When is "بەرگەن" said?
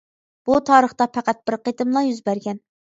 2.29-2.65